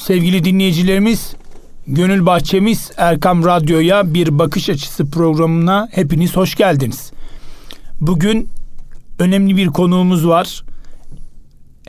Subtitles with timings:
[0.00, 1.34] Sevgili dinleyicilerimiz,
[1.86, 7.12] Gönül Bahçemiz Erkam Radyo'ya bir bakış açısı programına hepiniz hoş geldiniz.
[8.00, 8.48] Bugün
[9.18, 10.64] önemli bir konuğumuz var.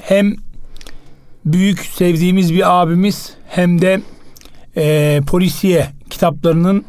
[0.02, 0.36] Hem
[1.46, 4.01] büyük sevdiğimiz bir abimiz hem de
[4.78, 6.85] e, polisiye kitaplarının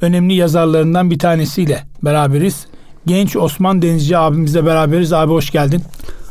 [0.00, 2.66] önemli yazarlarından bir tanesiyle beraberiz.
[3.06, 5.12] Genç Osman Denizci abimizle beraberiz.
[5.12, 5.82] Abi hoş geldin.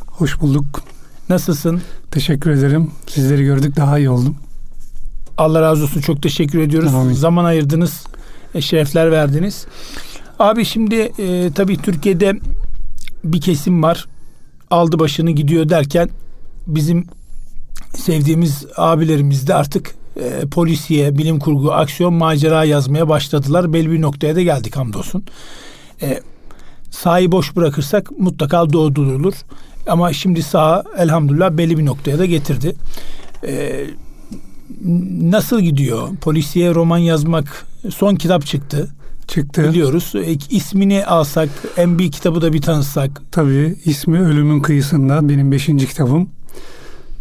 [0.08, 0.84] Hoş bulduk.
[1.30, 1.82] Nasılsın?
[2.12, 2.92] Teşekkür ederim.
[3.08, 4.36] Sizleri gördük daha iyi oldum.
[5.38, 6.02] Allah razı olsun.
[6.02, 6.96] Çok teşekkür ediyoruz.
[6.96, 7.14] Amin.
[7.14, 8.04] Zaman ayırdınız.
[8.56, 9.66] E, şerefler verdiniz.
[10.40, 12.40] Abi şimdi e, tabii Türkiye'de
[13.24, 14.06] bir kesim var.
[14.72, 16.10] Aldı başını gidiyor derken
[16.68, 17.06] bizim
[17.96, 23.74] sevdiğimiz abilerimiz de artık e, polisiye, bilim kurgu, aksiyon, macera yazmaya başladılar.
[23.74, 25.24] Belli bir noktaya da geldik hamdolsun.
[26.02, 26.20] E,
[26.92, 29.34] sahayı boş bırakırsak mutlaka doğdurulur.
[29.88, 32.76] Ama şimdi sağ elhamdülillah belli bir noktaya da getirdi.
[33.48, 33.86] Ee,
[35.22, 36.16] nasıl gidiyor?
[36.22, 38.90] Polisiye roman yazmak son kitap çıktı.
[39.28, 39.70] Çıktı.
[39.70, 40.14] Biliyoruz.
[40.16, 43.22] E, ismini alsak, en bir kitabı da bir tanısak.
[43.32, 46.30] Tabii ismi Ölümün Kıyısında benim beşinci kitabım.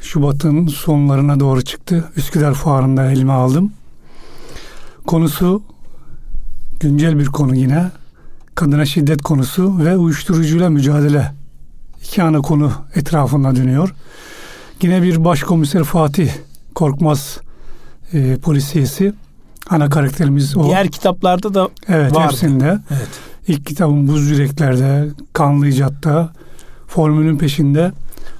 [0.00, 2.04] Şubat'ın sonlarına doğru çıktı.
[2.16, 3.72] Üsküdar Fuarı'nda elime aldım.
[5.06, 5.62] Konusu
[6.80, 7.90] güncel bir konu yine.
[8.54, 11.41] Kadına şiddet konusu ve uyuşturucuyla mücadele
[12.02, 13.94] iki ana konu etrafında dönüyor.
[14.82, 16.30] Yine bir başkomiser Fatih
[16.74, 17.40] Korkmaz
[18.12, 19.12] e, polisiyesi.
[19.70, 20.64] Ana karakterimiz o.
[20.64, 22.32] Diğer kitaplarda da evet, vardı.
[22.32, 22.78] hepsinde.
[22.90, 23.08] Evet.
[23.48, 26.32] İlk kitabım Buz Yürekler'de, Kanlı İcat'ta,
[26.88, 27.92] Formülün Peşinde,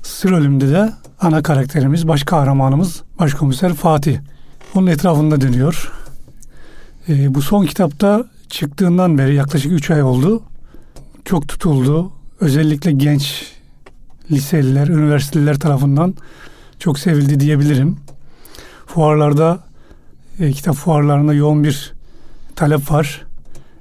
[0.02, 4.19] Sır Ölüm'de de ana karakterimiz, baş kahramanımız Başkomiser Fatih.
[4.74, 5.92] Onun etrafında dönüyor.
[7.08, 10.42] E, bu son kitapta çıktığından beri yaklaşık 3 ay oldu.
[11.24, 13.52] Çok tutuldu özellikle genç
[14.30, 16.14] liseliler, üniversiteler tarafından
[16.78, 17.96] çok sevildi diyebilirim.
[18.86, 19.60] Fuarlarda,
[20.40, 21.92] e, kitap fuarlarında yoğun bir
[22.56, 23.22] talep var.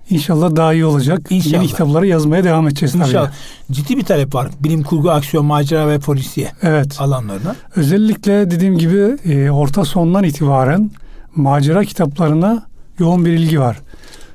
[0.10, 1.22] İnşallah daha iyi olacak.
[1.30, 1.54] İnşallah.
[1.54, 3.04] Yeni kitapları yazmaya devam edeceğiz tabii.
[3.04, 3.32] İnşallah.
[3.72, 4.50] Ciddi bir talep var.
[4.60, 7.02] Bilim kurgu, aksiyon, macera ve polisiye evet.
[7.02, 7.56] alanlarına.
[7.76, 10.92] Özellikle dediğim gibi e, orta sondan itibaren
[11.36, 12.66] macera kitaplarına
[13.00, 13.78] yoğun bir ilgi var.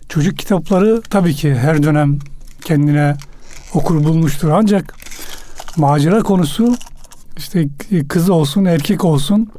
[0.08, 2.18] Çocuk kitapları tabii ki her dönem
[2.64, 3.16] kendine
[3.76, 4.48] okur bulmuştur.
[4.48, 4.94] Ancak
[5.76, 6.76] macera konusu
[7.36, 7.68] işte
[8.08, 9.50] kız olsun erkek olsun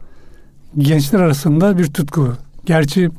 [0.78, 2.34] gençler arasında bir tutku.
[2.66, 3.10] Gerçi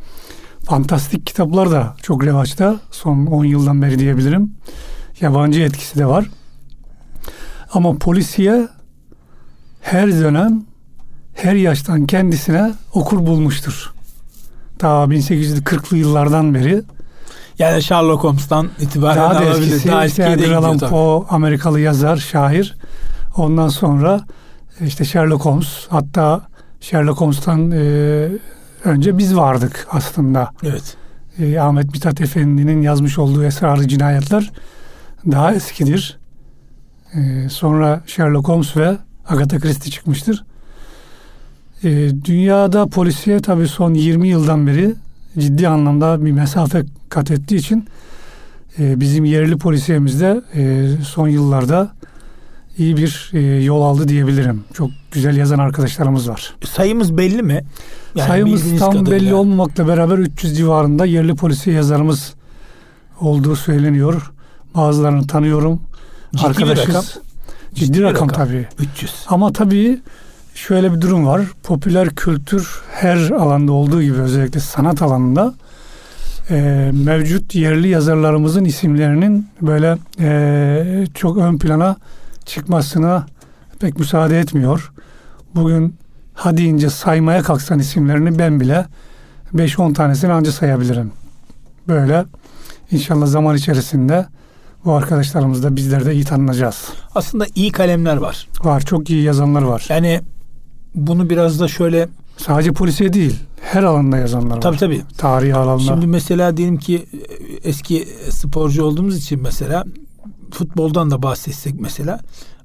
[0.65, 4.55] fantastik kitaplar da çok revaçta son 10 yıldan beri diyebilirim.
[5.21, 6.27] Yabancı etkisi de var.
[7.73, 8.69] Ama polisiye
[9.81, 10.63] her dönem
[11.35, 13.93] her yaştan kendisine okur bulmuştur.
[14.79, 16.83] Ta 1840'lı yıllardan beri
[17.59, 19.73] yani Sherlock Holmes'tan itibaren daha da alabilir.
[19.73, 22.77] Eskisi, daha eskiye işte de Allan Poe Amerikalı yazar, şair.
[23.37, 24.21] Ondan sonra
[24.81, 26.43] işte Sherlock Holmes hatta
[26.81, 28.29] Sherlock Holmes'tan e,
[28.85, 30.51] önce biz vardık aslında.
[30.63, 30.97] Evet.
[31.39, 34.51] E, Ahmet Mithat Efendi'nin yazmış olduğu Esrarlı Cinayetler
[35.31, 36.19] daha eskidir.
[37.15, 38.97] E, sonra Sherlock Holmes ve
[39.29, 40.45] Agatha Christie çıkmıştır.
[41.85, 41.89] E,
[42.25, 44.95] dünyada polisiye tabii son 20 yıldan beri
[45.39, 47.87] ciddi anlamda bir mesafe kat ettiği için
[48.79, 51.93] e, bizim yerli polisiyemiz de e, son yıllarda
[52.79, 54.65] iyi bir e, yol aldı diyebilirim.
[54.75, 56.55] Çok güzel yazan arkadaşlarımız var.
[56.65, 57.65] Sayımız belli mi?
[58.15, 59.11] Yani Sayımız tam kadarıyla.
[59.11, 62.35] belli olmamakla beraber 300 civarında yerli polisiye yazarımız
[63.21, 64.33] olduğu söyleniyor.
[64.75, 65.81] Bazılarını tanıyorum.
[66.37, 66.89] Ciddi Arkadaşız.
[66.89, 67.05] rakam.
[67.75, 68.69] Ciddi, Ciddi rakam, rakam tabii.
[68.79, 69.15] 300.
[69.29, 70.01] Ama tabii
[70.55, 71.43] şöyle bir durum var.
[71.63, 75.55] Popüler kültür her alanda olduğu gibi özellikle sanat alanında
[76.51, 81.97] e, mevcut yerli yazarlarımızın isimlerinin böyle e, çok ön plana
[82.45, 83.27] çıkmasına
[83.81, 84.93] pek müsaade etmiyor.
[85.55, 85.95] Bugün
[86.35, 88.87] ha deyince saymaya kalksan isimlerini ben bile
[89.55, 91.13] 5-10 tanesini anca sayabilirim.
[91.89, 92.25] Böyle
[92.91, 94.27] inşallah zaman içerisinde
[94.85, 96.89] bu arkadaşlarımız da bizler de iyi tanınacağız.
[97.15, 98.49] Aslında iyi kalemler var.
[98.63, 98.81] Var.
[98.81, 99.87] Çok iyi yazanlar var.
[99.89, 100.21] Yani
[100.95, 102.09] bunu biraz da şöyle
[102.39, 104.79] sadece polisiye değil her alanda yazanlar tabii, var.
[104.79, 105.17] Tabii tabii.
[105.19, 105.83] Tarihi alanda.
[105.83, 107.07] Şimdi mesela diyelim ki
[107.65, 109.85] eski sporcu olduğumuz için mesela
[110.51, 112.21] futboldan da bahsetsek mesela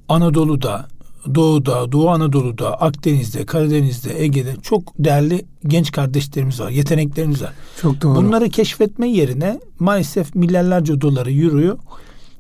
[0.09, 0.87] Anadolu'da,
[1.35, 7.53] Doğu'da, Doğu Anadolu'da, Akdeniz'de, Karadeniz'de, Ege'de çok değerli genç kardeşlerimiz var, yeteneklerimiz var.
[7.81, 8.15] Çok doğru.
[8.15, 11.77] Bunları keşfetme yerine maalesef milyarlarca doları, euroyu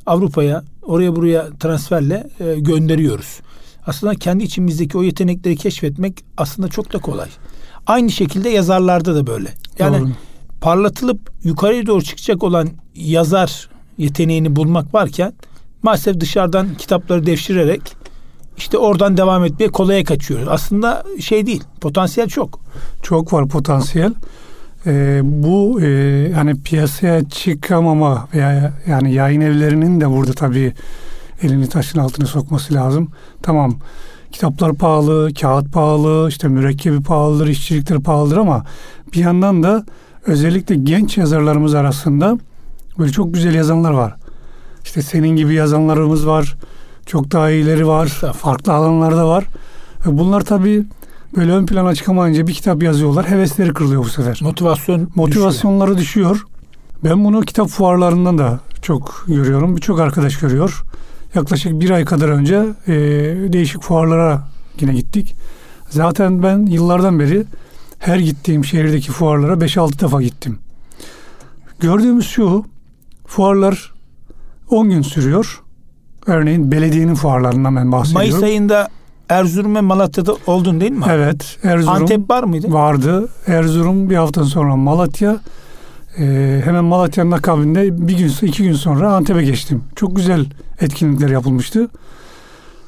[0.05, 3.39] Avrupa'ya, oraya buraya transferle e, gönderiyoruz
[3.87, 7.29] aslında kendi içimizdeki o yetenekleri keşfetmek aslında çok da kolay.
[7.87, 9.49] Aynı şekilde yazarlarda da böyle.
[9.79, 10.09] Yani Doğru.
[10.61, 15.33] parlatılıp yukarıya doğru çıkacak olan yazar yeteneğini bulmak varken
[15.83, 17.81] maalesef dışarıdan kitapları devşirerek
[18.57, 20.47] işte oradan devam etmeye kolaya kaçıyoruz.
[20.47, 22.59] Aslında şey değil, potansiyel çok.
[23.03, 24.13] Çok var potansiyel.
[24.85, 30.73] Ee, bu e, hani piyasaya çıkamama veya yani yayın evlerinin de burada tabii
[31.43, 33.07] elini taşın altına sokması lazım.
[33.41, 33.75] Tamam
[34.31, 38.65] kitaplar pahalı, kağıt pahalı, işte mürekkebi pahalıdır, işçilikleri pahalıdır ama
[39.13, 39.85] bir yandan da
[40.25, 42.37] özellikle genç yazarlarımız arasında
[42.99, 44.15] böyle çok güzel yazanlar var.
[44.83, 46.55] İşte senin gibi yazanlarımız var.
[47.05, 48.07] Çok daha iyileri var.
[48.37, 49.45] Farklı alanlarda var.
[50.05, 50.85] Bunlar tabii
[51.37, 53.29] böyle ön plana çıkamayınca bir kitap yazıyorlar.
[53.29, 54.39] Hevesleri kırılıyor bu sefer.
[54.43, 56.35] Motivasyon Motivasyonları düşüyor.
[56.35, 56.47] düşüyor.
[57.03, 59.75] Ben bunu kitap fuarlarından da çok görüyorum.
[59.75, 60.83] Birçok arkadaş görüyor.
[61.35, 62.93] Yaklaşık bir ay kadar önce e,
[63.53, 64.43] değişik fuarlara
[64.79, 65.35] yine gittik.
[65.89, 67.43] Zaten ben yıllardan beri
[67.99, 70.59] her gittiğim şehirdeki fuarlara 5-6 defa gittim.
[71.79, 72.65] Gördüğümüz şu,
[73.27, 73.93] fuarlar
[74.69, 75.61] 10 gün sürüyor.
[76.25, 78.29] Örneğin belediyenin fuarlarından ben bahsediyorum.
[78.31, 78.89] Mayıs ayında
[79.29, 81.05] Erzurum ve Malatya'da oldun değil mi?
[81.09, 81.57] Evet.
[81.63, 82.73] Erzurum Antep var mıydı?
[82.73, 83.29] Vardı.
[83.47, 85.39] Erzurum bir hafta sonra Malatya.
[86.19, 89.83] Ee, hemen Malatya'nın akabinde bir gün iki gün sonra Antep'e geçtim.
[89.95, 90.45] Çok güzel
[90.81, 91.89] etkinlikler yapılmıştı.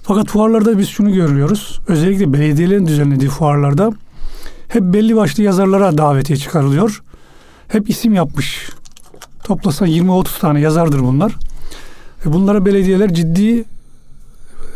[0.03, 1.79] Fakat fuarlarda biz şunu görüyoruz.
[1.87, 3.91] Özellikle belediyelerin düzenlediği fuarlarda
[4.67, 7.03] hep belli başlı yazarlara davetiye çıkarılıyor.
[7.67, 8.69] Hep isim yapmış.
[9.43, 11.35] Toplasan 20-30 tane yazardır bunlar.
[12.25, 13.63] E bunlara belediyeler ciddi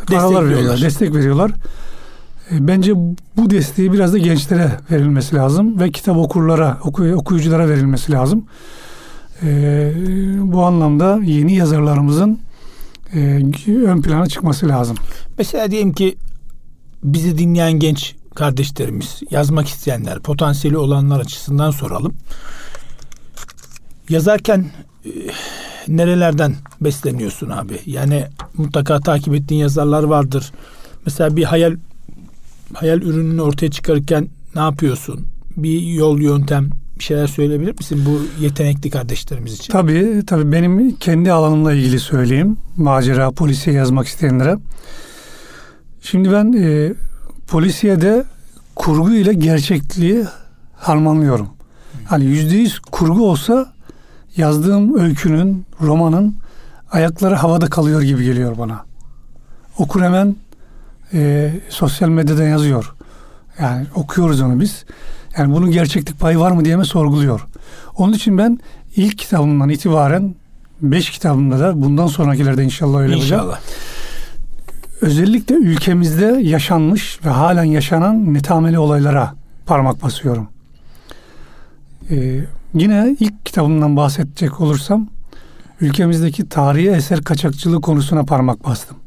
[0.07, 1.51] paralar veriyorlar, destek veriyorlar.
[2.51, 2.95] E, bence
[3.37, 8.45] bu desteği biraz da gençlere verilmesi lazım ve kitap okurlara, oku, okuyuculara verilmesi lazım.
[9.43, 9.91] E,
[10.41, 12.39] bu anlamda yeni yazarlarımızın
[13.13, 13.19] e,
[13.67, 14.97] ön plana çıkması lazım.
[15.37, 16.17] Mesela diyelim ki
[17.03, 22.13] bizi dinleyen genç kardeşlerimiz, yazmak isteyenler, potansiyeli olanlar açısından soralım.
[24.09, 24.65] Yazarken
[25.05, 25.09] e,
[25.87, 27.79] nerelerden besleniyorsun abi?
[27.85, 28.25] Yani
[28.57, 30.51] mutlaka takip ettiğin yazarlar vardır.
[31.05, 31.75] Mesela bir hayal
[32.73, 35.25] hayal ürününü ortaya çıkarırken ne yapıyorsun?
[35.57, 36.69] Bir yol yöntem
[36.99, 39.73] bir şeyler söyleyebilir misin bu yetenekli kardeşlerimiz için?
[39.73, 42.57] Tabii tabii benim kendi alanımla ilgili söyleyeyim.
[42.77, 44.57] Macera, polisiye yazmak isteyenlere.
[46.01, 46.93] Şimdi ben e,
[47.47, 48.23] polisiyede
[48.75, 50.23] kurgu ile gerçekliği
[50.75, 51.49] harmanlıyorum.
[52.05, 53.73] Hani yüzde yüz kurgu olsa
[54.37, 56.35] yazdığım öykünün, romanın
[56.91, 58.85] ayakları havada kalıyor gibi geliyor bana.
[59.77, 60.35] Okur hemen
[61.13, 62.93] e, sosyal medyadan yazıyor.
[63.59, 64.85] Yani okuyoruz onu biz.
[65.37, 67.47] Yani bunun gerçeklik payı var mı diye mi sorguluyor.
[67.97, 68.59] Onun için ben
[68.95, 70.35] ilk kitabımdan itibaren
[70.81, 73.43] beş kitabımda da bundan sonrakilerde inşallah öyle inşallah.
[73.45, 73.61] olacak.
[75.01, 79.33] Özellikle ülkemizde yaşanmış ve halen yaşanan netameli olaylara
[79.65, 80.47] parmak basıyorum.
[82.11, 85.07] Ee, Yine ilk kitabımdan bahsedecek olursam
[85.81, 88.97] ülkemizdeki tarihi eser kaçakçılığı konusuna parmak bastım.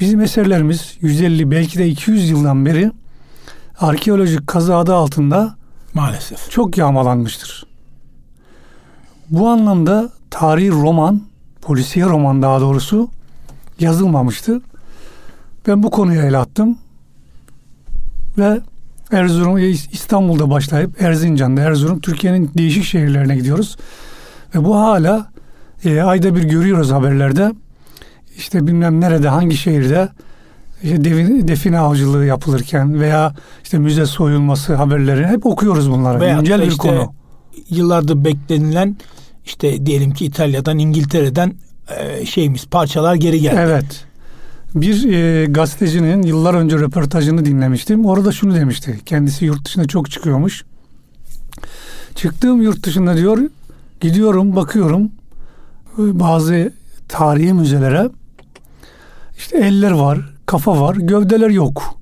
[0.00, 2.92] Bizim eserlerimiz 150 belki de 200 yıldan beri
[3.80, 5.56] arkeolojik kazı adı altında
[5.94, 7.66] maalesef çok yağmalanmıştır.
[9.30, 11.22] Bu anlamda tarihi roman,
[11.62, 13.10] polisiye roman daha doğrusu
[13.80, 14.60] yazılmamıştı.
[15.66, 16.78] Ben bu konuya el attım
[18.38, 18.60] ve
[19.12, 19.58] Erzurum,
[19.92, 23.76] İstanbul'da başlayıp Erzincan'da, Erzurum, Türkiye'nin değişik şehirlerine gidiyoruz.
[24.54, 25.30] Ve bu hala
[25.84, 27.52] e, ayda bir görüyoruz haberlerde.
[28.36, 30.08] İşte bilmem nerede, hangi şehirde
[30.82, 33.34] işte define, define avcılığı yapılırken veya
[33.64, 36.20] işte müze soyulması haberleri hep okuyoruz bunları.
[36.20, 37.14] Veya Güncel bir işte konu.
[37.70, 38.96] Yıllardır beklenilen
[39.44, 41.54] işte diyelim ki İtalya'dan, İngiltere'den
[41.98, 43.56] e, şeyimiz parçalar geri geldi.
[43.58, 44.06] Evet
[44.76, 48.06] bir e, gazetecinin yıllar önce röportajını dinlemiştim.
[48.06, 49.00] Orada şunu demişti.
[49.06, 50.64] Kendisi yurt dışına çok çıkıyormuş.
[52.14, 53.38] Çıktığım yurt dışında diyor
[54.00, 55.10] gidiyorum bakıyorum
[55.98, 56.72] e, bazı
[57.08, 58.08] tarihi müzelere
[59.36, 61.94] işte eller var, kafa var, gövdeler yok.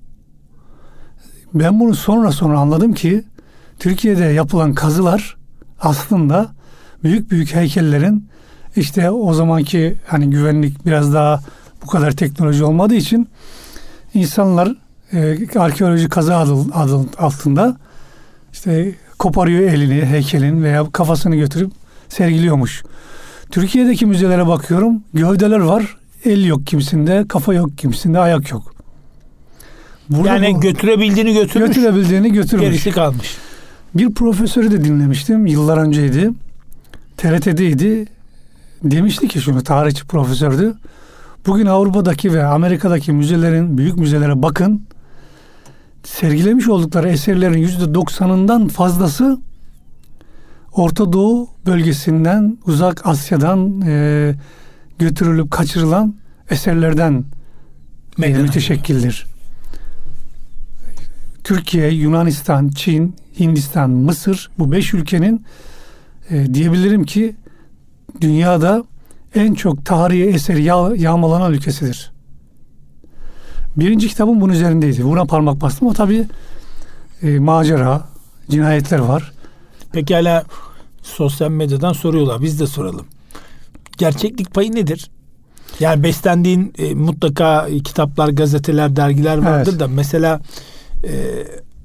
[1.55, 3.25] Ben bunu sonra sonra anladım ki
[3.79, 5.37] Türkiye'de yapılan kazılar
[5.81, 6.49] aslında
[7.03, 8.29] büyük büyük heykellerin
[8.77, 11.41] işte o zamanki hani güvenlik biraz daha
[11.83, 13.29] bu kadar teknoloji olmadığı için
[14.15, 14.77] insanlar
[15.13, 17.77] e, arkeoloji kaza adı, adı altında
[18.53, 21.73] işte koparıyor elini, heykelin veya kafasını götürüp
[22.09, 22.85] sergiliyormuş.
[23.51, 25.03] Türkiye'deki müzelere bakıyorum.
[25.15, 25.97] Gövdeler var.
[26.25, 28.75] El yok kimsinde, kafa yok kimsinde, ayak yok.
[30.09, 31.69] Burada yani bu, götürebildiğini götürmüş.
[31.69, 32.67] Götürebildiğini götürmüş.
[32.67, 33.37] Gerisi kalmış.
[33.95, 35.47] Bir profesörü de dinlemiştim.
[35.47, 36.31] Yıllar önceydi.
[37.17, 38.07] TRT'deydi.
[38.85, 40.75] Demişti ki şunu tarihçi profesördü.
[41.47, 44.83] Bugün Avrupa'daki ve Amerika'daki müzelerin, büyük müzelere bakın.
[46.05, 49.39] Sergilemiş oldukları eserlerin yüzde doksanından fazlası
[50.73, 54.35] Orta Doğu bölgesinden, uzak Asya'dan e,
[54.99, 56.15] götürülüp kaçırılan
[56.51, 57.25] eserlerden
[58.23, 59.27] e, müteşekkildir.
[61.45, 65.45] Türkiye, Yunanistan, Çin, Hindistan, Mısır bu beş ülkenin
[66.31, 67.37] e, diyebilirim ki
[68.21, 68.85] dünyada
[69.35, 72.13] en çok tarihi eseri yağ, yağmalanan ülkesidir.
[73.77, 75.05] Birinci kitabım bunun üzerindeydi.
[75.05, 75.89] Buna parmak bastım.
[75.89, 76.25] O tabi
[77.23, 78.09] e, macera,
[78.51, 79.33] cinayetler var.
[79.93, 80.45] Pekala
[81.03, 82.43] sosyal medyadan soruyorlar.
[82.43, 83.07] Biz de soralım.
[83.99, 85.11] Gerçeklik payı nedir?
[85.81, 89.81] Yani beslendiğin e, mutlaka kitaplar, gazeteler, dergiler vardır evet.
[89.81, 90.41] da mesela
[91.05, 91.13] e,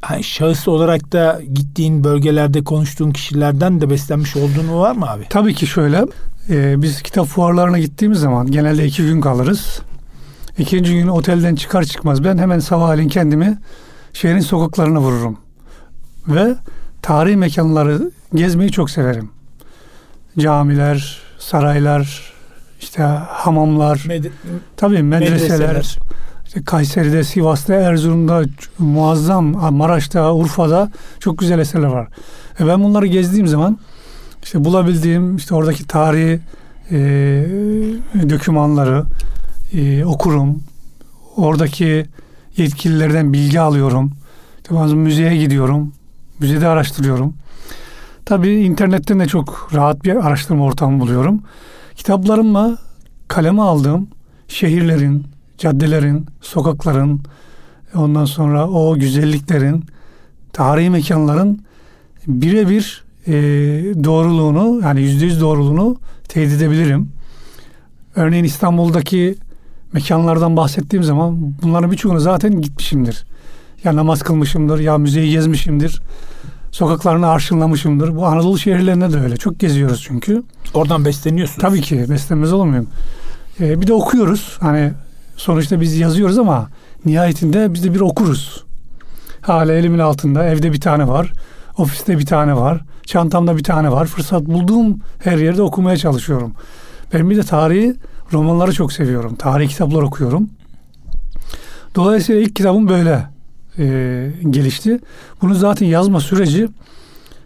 [0.01, 5.23] hani şahıs olarak da gittiğin bölgelerde konuştuğun kişilerden de beslenmiş olduğunu var mı abi?
[5.29, 6.05] Tabii ki şöyle.
[6.49, 9.79] E, biz kitap fuarlarına gittiğimiz zaman genelde iki gün kalırız.
[10.57, 13.57] İkinci gün otelden çıkar çıkmaz ben hemen sabahleyin kendimi
[14.13, 15.37] şehrin sokaklarına vururum.
[16.27, 16.55] Ve
[17.01, 19.29] tarihi mekanları gezmeyi çok severim.
[20.39, 22.33] Camiler, saraylar,
[22.79, 24.29] işte hamamlar, Med-
[24.77, 25.97] tabii medreseler, medreseler.
[26.47, 28.43] İşte Kayseri'de, Sivas'ta, Erzurum'da
[28.79, 32.07] muazzam, Maraş'ta, Urfa'da çok güzel eserler var.
[32.59, 33.79] E ben bunları gezdiğim zaman
[34.43, 36.39] işte bulabildiğim işte oradaki tarihi
[36.91, 36.99] e,
[38.29, 39.03] dokümanları
[39.73, 40.63] e, okurum.
[41.37, 42.05] Oradaki
[42.57, 44.11] yetkililerden bilgi alıyorum.
[44.57, 45.93] İşte bazı müzeye gidiyorum.
[46.39, 47.33] Müzede araştırıyorum.
[48.29, 51.41] Tabii internetten de çok rahat bir araştırma ortamı buluyorum.
[51.95, 52.77] Kitaplarımla
[53.27, 54.07] kaleme aldığım
[54.47, 55.25] şehirlerin,
[55.57, 57.21] caddelerin, sokakların,
[57.95, 59.85] ondan sonra o güzelliklerin,
[60.53, 61.61] tarihi mekanların
[62.27, 63.33] birebir e,
[64.03, 67.09] doğruluğunu yani yüzde yüz doğruluğunu teyit edebilirim.
[68.15, 69.35] Örneğin İstanbul'daki
[69.93, 73.25] mekanlardan bahsettiğim zaman bunların birçoğunu zaten gitmişimdir.
[73.83, 76.01] Ya namaz kılmışımdır, ya müzeyi gezmişimdir.
[76.71, 78.15] Sokaklarını arşınlamışımdır.
[78.15, 79.37] Bu Anadolu şehirlerinde de öyle.
[79.37, 80.43] Çok geziyoruz çünkü.
[80.73, 81.61] Oradan besleniyorsunuz.
[81.61, 82.87] Tabii ki beslenmez olur muyum?
[83.59, 84.57] Ee, bir de okuyoruz.
[84.59, 84.91] Hani
[85.37, 86.69] sonuçta biz yazıyoruz ama
[87.05, 88.63] nihayetinde biz de bir okuruz.
[89.41, 91.31] Hala elimin altında evde bir tane var.
[91.77, 92.81] Ofiste bir tane var.
[93.05, 94.05] Çantamda bir tane var.
[94.05, 96.53] Fırsat bulduğum her yerde okumaya çalışıyorum.
[97.13, 97.95] Ben bir de tarihi
[98.33, 99.35] romanları çok seviyorum.
[99.35, 100.49] Tarih kitaplar okuyorum.
[101.95, 103.25] Dolayısıyla ilk kitabım böyle
[103.79, 104.99] e, gelişti.
[105.41, 106.67] Bunu zaten yazma süreci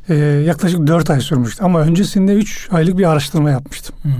[0.10, 1.64] e, yaklaşık dört ay sürmüştü.
[1.64, 3.96] Ama öncesinde üç aylık bir araştırma yapmıştım.
[4.02, 4.12] Hmm.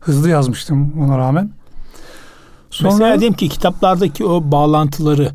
[0.00, 1.50] Hızlı yazmıştım ona rağmen.
[2.70, 5.30] Sonra, mesela diyelim ki kitaplardaki o bağlantıları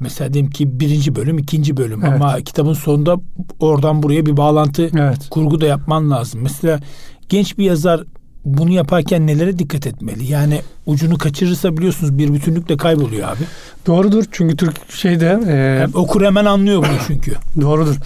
[0.00, 2.14] mesela diyelim ki birinci bölüm, ikinci bölüm evet.
[2.14, 3.16] ama kitabın sonunda
[3.60, 5.28] oradan buraya bir bağlantı evet.
[5.30, 6.40] kurgu da yapman lazım.
[6.42, 6.80] Mesela
[7.28, 8.04] genç bir yazar
[8.44, 10.32] bunu yaparken nelere dikkat etmeli?
[10.32, 13.44] Yani ucunu kaçırırsa biliyorsunuz bir bütünlükle kayboluyor abi.
[13.86, 14.24] Doğrudur.
[14.30, 17.32] Çünkü Türk şeyde e, yani okur hemen anlıyor bunu çünkü.
[17.60, 17.96] Doğrudur.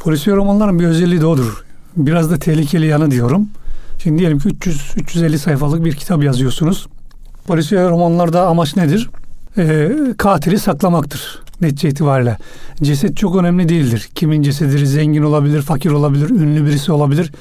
[0.00, 1.64] Polisiye romanların bir özelliği de odur.
[1.96, 3.48] Biraz da tehlikeli yanı diyorum.
[4.02, 6.86] Şimdi diyelim ki 300 350 sayfalık bir kitap yazıyorsunuz.
[7.46, 9.10] Polisiye romanlarda amaç nedir?
[9.58, 12.36] E, katili saklamaktır netice itibariyle.
[12.82, 14.08] Ceset çok önemli değildir.
[14.14, 14.84] Kimin cesedidir?
[14.84, 17.32] Zengin olabilir, fakir olabilir, ünlü birisi olabilir.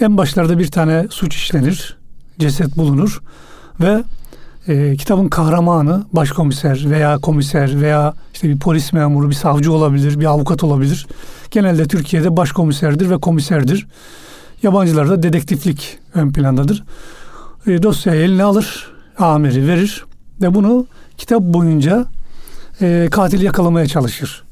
[0.00, 1.96] En başlarda bir tane suç işlenir,
[2.38, 3.20] ceset bulunur
[3.80, 4.04] ve
[4.68, 10.24] e, kitabın kahramanı başkomiser veya komiser veya işte bir polis memuru, bir savcı olabilir, bir
[10.24, 11.06] avukat olabilir.
[11.50, 13.86] Genelde Türkiye'de başkomiserdir ve komiserdir.
[14.62, 16.84] Yabancılarda dedektiflik ön plandadır.
[17.66, 20.04] E, dosyayı eline alır, amiri verir
[20.42, 20.86] ve bunu
[21.18, 22.06] kitap boyunca
[22.80, 24.45] e, katili yakalamaya çalışır.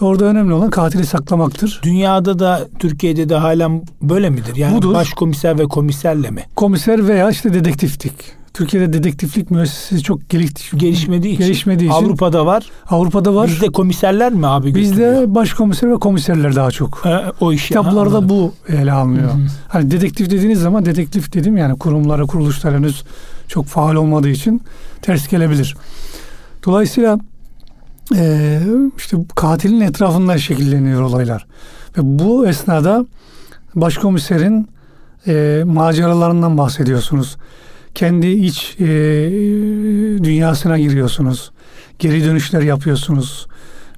[0.00, 1.80] Orada önemli olan katili saklamaktır.
[1.82, 4.56] Dünyada da Türkiye'de de halen böyle midir?
[4.56, 4.94] Yani Budur.
[4.94, 6.42] başkomiser ve komiserle mi?
[6.56, 8.12] Komiser veya işte dedektiflik.
[8.54, 11.44] Türkiye'de dedektiflik müessesesi çok geliş, gelişmediği için.
[11.44, 11.98] Gelişmediği için.
[11.98, 12.66] Avrupa'da var.
[12.90, 13.48] Avrupa'da var.
[13.48, 14.74] Bizde komiserler mi abi?
[14.74, 17.02] Bizde başkomiser ve komiserler daha çok.
[17.06, 17.68] Ee, o iş.
[17.68, 19.30] Kitaplarda ha, bu ele alınıyor.
[19.68, 23.04] Hani dedektif dediğiniz zaman dedektif dedim yani kurumlara, kuruluşlar henüz
[23.48, 24.62] çok faal olmadığı için
[25.02, 25.76] ters gelebilir.
[26.66, 27.18] Dolayısıyla
[28.14, 28.60] e,
[28.96, 31.46] işte katilin etrafında şekilleniyor olaylar.
[31.98, 33.06] Ve bu esnada
[33.74, 34.68] başkomiserin
[35.26, 37.36] e, maceralarından bahsediyorsunuz.
[37.94, 38.86] Kendi iç e,
[40.24, 41.50] dünyasına giriyorsunuz.
[41.98, 43.46] Geri dönüşler yapıyorsunuz.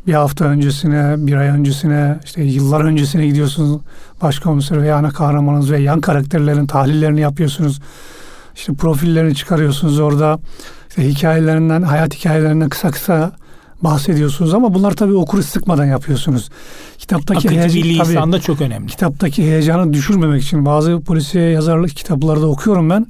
[0.06, 3.80] Bir hafta öncesine, bir ay öncesine, işte yıllar öncesine gidiyorsunuz.
[4.22, 7.80] Başkomiser veya ana kahramanınız ve yan karakterlerin tahlillerini yapıyorsunuz.
[8.54, 10.38] İşte profillerini çıkarıyorsunuz orada.
[10.88, 13.32] İşte hikayelerinden, hayat hikayelerinden kısa kısa
[13.82, 16.50] bahsediyorsunuz ama bunlar tabii okuru sıkmadan yapıyorsunuz.
[16.98, 18.86] Kitaptaki heyecan, da çok önemli.
[18.86, 23.06] Kitaptaki heyecanı düşürmemek için bazı polisiye yazarlık kitaplarda okuyorum ben.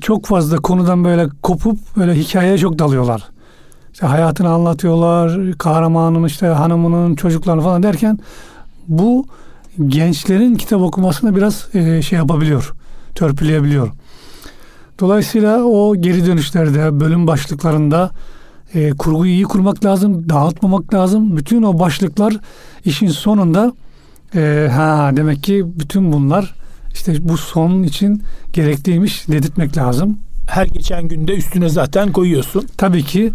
[0.00, 3.22] Çok fazla konudan böyle kopup böyle hikayeye çok dalıyorlar.
[3.92, 8.18] İşte hayatını anlatıyorlar, kahramanın işte hanımının çocuklarını falan derken
[8.88, 9.26] bu
[9.86, 12.72] gençlerin kitap okumasını biraz e, şey yapabiliyor,
[13.14, 13.90] törpüleyebiliyor.
[15.00, 18.10] Dolayısıyla o geri dönüşlerde, bölüm başlıklarında
[18.74, 21.36] e, kurguyu iyi kurmak lazım, dağıtmamak lazım.
[21.36, 22.36] Bütün o başlıklar
[22.84, 23.72] işin sonunda
[24.34, 26.54] e, ha demek ki bütün bunlar
[26.94, 30.18] işte bu son için gerekliymiş dedirtmek lazım.
[30.46, 32.66] Her geçen günde üstüne zaten koyuyorsun.
[32.76, 33.32] Tabii ki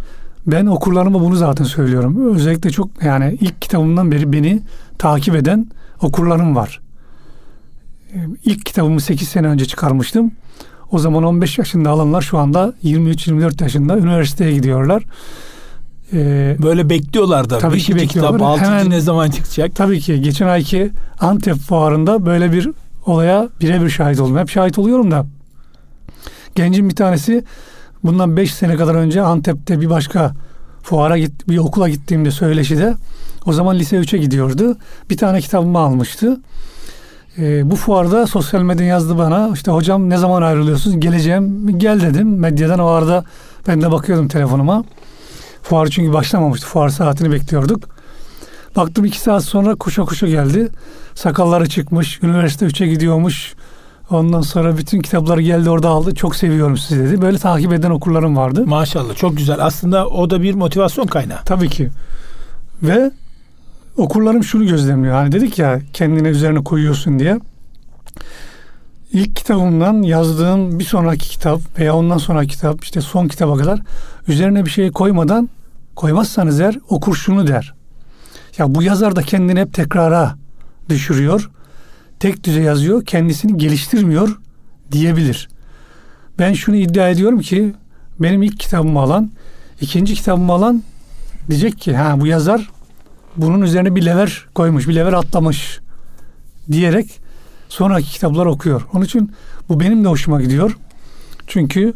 [0.48, 2.36] ben okurlarıma bunu zaten söylüyorum.
[2.36, 4.62] Özellikle çok yani ilk kitabımdan beri beni
[4.98, 5.68] takip eden
[6.02, 6.82] okurlarım var.
[8.14, 10.32] E, ilk kitabımı 8 sene önce çıkarmıştım.
[10.92, 15.04] O zaman 15 yaşında alanlar şu anda 23-24 yaşında üniversiteye gidiyorlar.
[16.14, 17.58] Ee, Böyle bekliyorlar da.
[17.58, 18.34] Tabii ki bekliyorlar.
[18.34, 18.66] Kitap, 6.
[18.66, 19.76] Hemen, ne zaman çıkacak?
[19.76, 20.22] Tabii ki.
[20.22, 22.70] Geçen ayki Antep fuarında böyle bir
[23.06, 24.38] olaya birebir şahit oldum.
[24.38, 25.26] Hep şahit oluyorum da.
[26.56, 27.44] Gencin bir tanesi
[28.04, 30.34] bundan 5 sene kadar önce Antep'te bir başka
[30.84, 32.94] fuara git, bir okula gittiğimde söyleşide
[33.46, 34.78] o zaman lise 3'e gidiyordu.
[35.10, 36.40] Bir tane kitabımı almıştı.
[37.38, 39.50] E, bu fuarda sosyal medya yazdı bana.
[39.54, 41.00] İşte hocam ne zaman ayrılıyorsunuz?
[41.00, 41.78] Geleceğim.
[41.80, 42.40] Gel dedim.
[42.40, 43.24] Medyadan o arada
[43.68, 44.84] ben de bakıyordum telefonuma.
[45.64, 46.68] Fuar çünkü başlamamıştı.
[46.68, 47.90] Fuar saatini bekliyorduk.
[48.76, 50.70] Baktım iki saat sonra koşa koşa geldi.
[51.16, 52.24] Sakalları çıkmış.
[52.24, 53.54] Üniversite 3'e gidiyormuş.
[54.10, 56.16] Ondan sonra bütün kitapları geldi orada aldı.
[56.16, 57.22] Çok seviyorum sizi dedi.
[57.22, 58.66] Böyle takip eden okurlarım vardı.
[58.68, 59.66] Maşallah çok güzel.
[59.66, 61.40] Aslında o da bir motivasyon kaynağı.
[61.46, 61.90] Tabii ki.
[62.84, 63.12] Ve
[63.98, 65.16] okurlarım şunu gözlemliyor.
[65.16, 67.40] Hani dedik ya kendine üzerine koyuyorsun diye.
[69.14, 73.80] İlk kitabımdan yazdığım bir sonraki kitap veya ondan sonraki kitap işte son kitaba kadar
[74.28, 75.50] üzerine bir şey koymadan
[75.96, 77.74] koymazsanız eğer okur şunu der.
[78.58, 80.36] Ya bu yazar da kendini hep tekrara
[80.90, 81.50] düşürüyor.
[82.20, 84.40] Tek düze yazıyor, kendisini geliştirmiyor
[84.92, 85.50] diyebilir.
[86.40, 87.74] Ben şunu iddia ediyorum ki
[88.20, 89.32] benim ilk kitabımı alan,
[89.82, 90.84] ikinci kitabımı alan
[91.50, 92.70] diyecek ki ha bu yazar
[93.38, 95.80] bunun üzerine bir lever koymuş, bir lever atlamış
[96.72, 97.20] diyerek
[97.70, 98.88] sonraki kitaplar okuyor.
[98.94, 99.32] Onun için
[99.70, 100.78] bu benim de hoşuma gidiyor.
[101.48, 101.94] Çünkü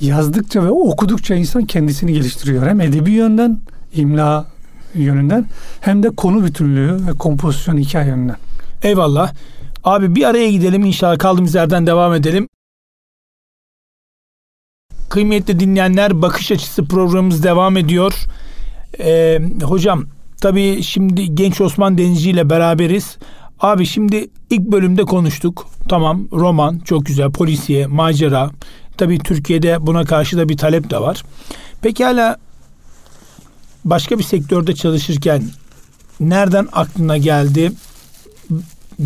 [0.00, 2.66] yazdıkça ve okudukça insan kendisini geliştiriyor.
[2.66, 3.58] Hem edebi yönden,
[3.94, 4.46] imla
[4.94, 5.46] yönünden
[5.80, 8.36] hem de konu bütünlüğü ve kompozisyon hikaye yönünden.
[8.82, 9.32] Eyvallah.
[9.84, 12.48] Abi bir araya gidelim inşallah kaldığımız yerden devam edelim.
[15.08, 18.14] Kıymetli dinleyenler bakış açısı programımız devam ediyor.
[18.98, 20.04] Ee, hocam
[20.40, 23.16] Tabii şimdi genç Osman Denizci ile beraberiz.
[23.60, 25.66] Abi şimdi ilk bölümde konuştuk.
[25.88, 28.50] Tamam roman çok güzel polisiye macera.
[28.96, 31.22] Tabii Türkiye'de buna karşı da bir talep de var.
[31.82, 32.36] Peki hala
[33.84, 35.42] başka bir sektörde çalışırken
[36.20, 37.72] nereden aklına geldi?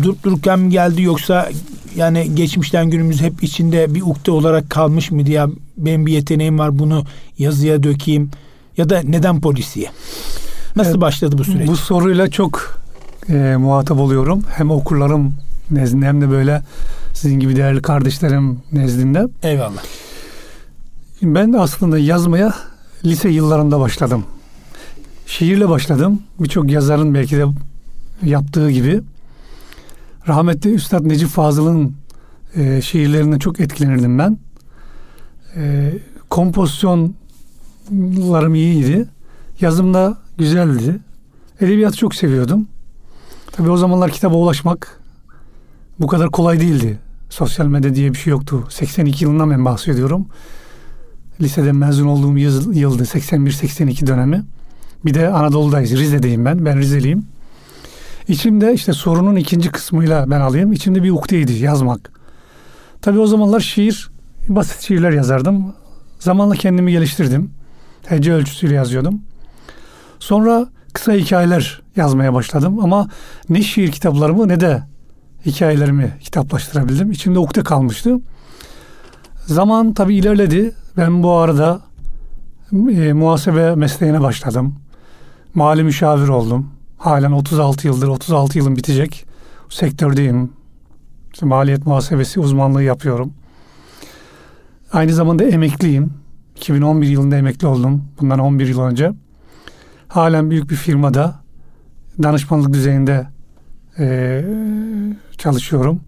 [0.01, 1.49] Durup dururken mi geldi yoksa
[1.95, 6.79] yani geçmişten günümüz hep içinde bir ukde olarak kalmış mıydı ya benim bir yeteneğim var
[6.79, 7.05] bunu
[7.37, 8.31] yazıya dökeyim
[8.77, 9.89] ya da neden polisiye?
[10.75, 11.67] Nasıl evet, başladı bu süreç?
[11.67, 12.81] Bu soruyla çok
[13.29, 14.43] e, muhatap oluyorum.
[14.49, 15.33] Hem okurlarım
[15.71, 16.61] nezdinde hem de böyle
[17.13, 19.27] sizin gibi değerli kardeşlerim nezdinde.
[19.43, 19.83] Eyvallah.
[21.21, 22.53] Ben de aslında yazmaya
[23.05, 24.25] lise yıllarında başladım.
[25.25, 26.21] Şiirle başladım.
[26.39, 27.45] Birçok yazarın belki de
[28.23, 29.01] yaptığı gibi.
[30.27, 31.95] Rahmetli Üstad Necip Fazıl'ın
[32.55, 34.37] e, şiirlerinden çok etkilenirdim ben.
[35.55, 35.93] E,
[36.29, 39.05] kompozisyonlarım iyiydi.
[39.61, 40.99] Yazımda güzeldi.
[41.61, 42.67] Edebiyatı çok seviyordum.
[43.51, 44.99] Tabii o zamanlar kitaba ulaşmak
[45.99, 46.99] bu kadar kolay değildi.
[47.29, 48.65] Sosyal medya diye bir şey yoktu.
[48.69, 50.27] 82 yılından ben bahsediyorum.
[51.41, 54.43] Liseden mezun olduğum yıl, yıldı 81-82 dönemi.
[55.05, 55.91] Bir de Anadolu'dayız.
[55.91, 56.65] Rize'deyim ben.
[56.65, 57.25] Ben Rizeliyim.
[58.27, 60.73] İçimde işte sorunun ikinci kısmıyla ben alayım.
[60.73, 62.11] İçimde bir ukteydi yazmak.
[63.01, 64.11] Tabii o zamanlar şiir,
[64.49, 65.73] basit şiirler yazardım.
[66.19, 67.51] Zamanla kendimi geliştirdim.
[68.05, 69.21] Hece ölçüsüyle yazıyordum.
[70.23, 73.07] Sonra kısa hikayeler yazmaya başladım ama
[73.49, 74.83] ne şiir kitaplarımı ne de
[75.45, 77.11] hikayelerimi kitaplaştırabildim.
[77.11, 78.19] İçimde ukde kalmıştı.
[79.45, 80.73] Zaman tabii ilerledi.
[80.97, 81.81] Ben bu arada
[82.73, 84.75] e, muhasebe mesleğine başladım.
[85.55, 86.69] Mali müşavir oldum.
[86.97, 89.25] Halen 36 yıldır, 36 yılım bitecek.
[89.69, 90.51] Sektördeyim.
[91.33, 93.33] İşte maliyet muhasebesi uzmanlığı yapıyorum.
[94.93, 96.13] Aynı zamanda emekliyim.
[96.55, 98.05] 2011 yılında emekli oldum.
[98.21, 99.13] Bundan 11 yıl önce
[100.13, 101.35] halen büyük bir firmada
[102.23, 103.27] danışmanlık düzeyinde
[103.99, 104.45] e,
[105.37, 106.01] çalışıyorum.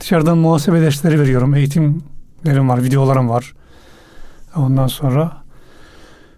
[0.00, 1.54] Dışarıdan muhasebe dersleri veriyorum.
[1.54, 3.54] Eğitimlerim var, videolarım var.
[4.56, 5.32] Ondan sonra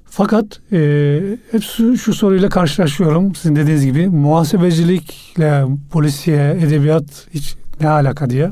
[0.05, 3.35] fakat e, hep şu, şu soruyla karşılaşıyorum.
[3.35, 8.51] Sizin dediğiniz gibi muhasebecilikle polisiye, edebiyat hiç ne alaka diye.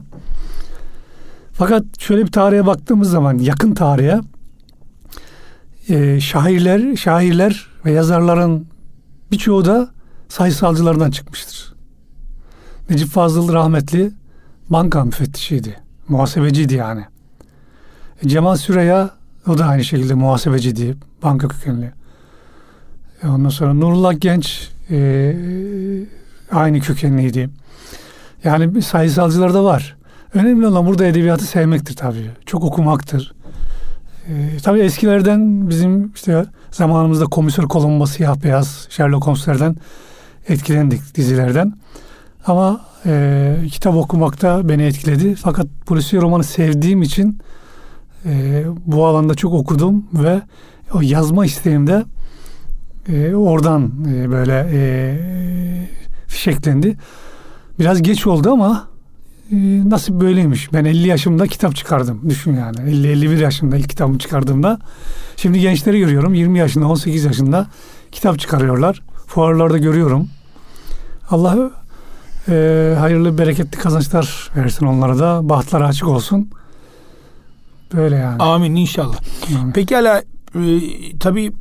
[1.53, 4.21] Fakat şöyle bir tarihe baktığımız zaman yakın tarihe
[5.89, 8.67] e, şairler, şairler ve yazarların
[9.33, 9.91] birçoğu da
[10.29, 11.75] sayısalcılardan çıkmıştır.
[12.91, 14.13] Necip Fazıl rahmetli
[14.71, 15.77] banka müfettişiydi.
[16.09, 17.05] Muhasebeciydi yani.
[18.27, 19.11] Cemal Süreya
[19.49, 20.97] o da aynı şekilde muhasebeciydi.
[21.23, 21.93] Banka kökenli.
[23.23, 25.37] E, ondan sonra Nurullah Genç e,
[26.53, 27.51] aynı kökenliydi.
[28.45, 29.97] Yani sayısalcılar da var.
[30.35, 32.31] Önemli olan burada edebiyatı sevmektir tabii.
[32.47, 33.36] Çok okumaktır.
[34.29, 39.77] Ee, tabii eskilerden bizim işte zamanımızda Komiser Columbo, Siyah Beyaz, Sherlock Holmes'lerden
[40.49, 41.73] etkilendik dizilerden.
[42.47, 45.35] Ama e, kitap okumakta beni etkiledi.
[45.35, 47.39] Fakat polisiye romanı sevdiğim için
[48.25, 50.43] e, bu alanda çok okudum ve
[50.95, 52.05] o yazma isteğimde
[53.09, 55.19] e, oradan e, böyle e,
[56.27, 56.97] fişeklendi.
[57.79, 58.89] Biraz geç oldu ama
[59.53, 59.57] e,
[59.91, 60.73] nasip böyleymiş.
[60.73, 62.21] Ben 50 yaşımda kitap çıkardım.
[62.29, 62.77] Düşün yani.
[62.77, 64.79] 50-51 yaşımda ilk kitabımı çıkardığımda.
[65.37, 66.35] Şimdi gençleri görüyorum.
[66.35, 67.67] 20 yaşında, 18 yaşında
[68.13, 69.03] kitap çıkarıyorlar.
[69.27, 70.29] Fuarlarda görüyorum.
[71.31, 71.71] Allah
[72.49, 75.49] e, hayırlı, bereketli kazançlar versin onlara da.
[75.49, 76.51] Bahtları açık olsun.
[77.95, 78.43] Böyle yani.
[78.43, 79.17] Amin inşallah.
[79.61, 79.73] Amin.
[79.73, 80.23] Pekala
[80.55, 80.81] e,
[81.21, 81.53] tabii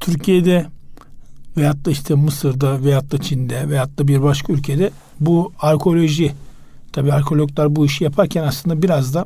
[0.00, 0.66] Türkiye'de
[1.56, 6.32] veyahut da işte Mısır'da veyahut da Çin'de veyahut da bir başka ülkede bu arkeoloji
[6.94, 9.24] tabi arkeologlar bu işi yaparken aslında biraz da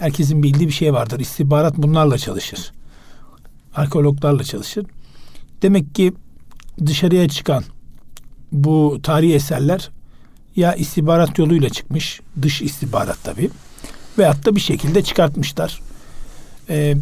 [0.00, 1.20] herkesin bildiği bir şey vardır.
[1.20, 2.72] İstihbarat bunlarla çalışır.
[3.74, 4.86] Arkeologlarla çalışır.
[5.62, 6.12] Demek ki
[6.86, 7.64] dışarıya çıkan
[8.52, 9.90] bu tarihi eserler
[10.56, 13.50] ya istihbarat yoluyla çıkmış, dış istihbarat tabi,
[14.18, 15.80] veyahut da bir şekilde çıkartmışlar.
[16.68, 16.96] Ee,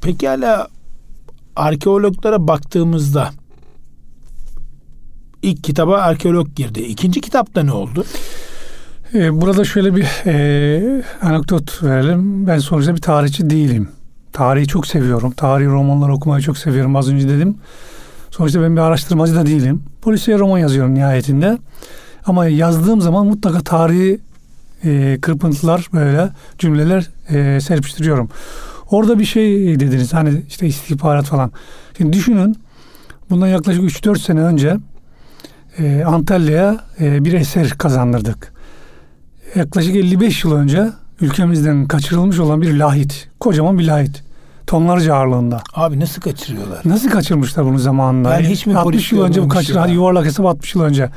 [0.00, 0.68] pekala
[1.56, 3.30] arkeologlara baktığımızda
[5.42, 6.80] ilk kitaba arkeolog girdi.
[6.80, 8.04] İkinci kitapta ne oldu?
[9.14, 12.46] Ee, burada şöyle bir e, anekdot verelim.
[12.46, 13.88] Ben sonuçta bir tarihçi değilim.
[14.32, 15.30] Tarihi çok seviyorum.
[15.30, 16.96] Tarihi romanları okumayı çok seviyorum.
[16.96, 17.56] Az önce dedim.
[18.30, 19.82] Sonuçta ben bir araştırmacı da değilim.
[20.02, 21.58] Polisiye roman yazıyorum nihayetinde.
[22.26, 24.20] Ama yazdığım zaman mutlaka tarihi
[24.84, 28.30] e, kırpıntılar böyle cümleler e, serpiştiriyorum.
[28.90, 31.52] Orada bir şey dediniz hani işte istihbarat falan.
[31.98, 32.56] Şimdi düşünün
[33.30, 34.76] bundan yaklaşık 3-4 sene önce
[35.78, 38.55] e, Antalya'ya e, bir eser kazandırdık.
[39.56, 40.88] Yaklaşık 55 yıl önce
[41.20, 43.28] ülkemizden kaçırılmış olan bir lahit.
[43.40, 44.22] Kocaman bir lahit.
[44.66, 45.62] Tonlarca ağırlığında.
[45.74, 46.78] Abi nasıl kaçırıyorlar?
[46.84, 48.34] Nasıl kaçırmışlar bunu zamanında?
[48.34, 51.10] Yani hiç mi 60 yıl önce bu kaçır, hadi yuvarlak hesap 60 yıl önce.